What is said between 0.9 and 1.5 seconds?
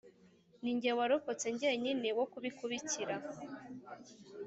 warokotse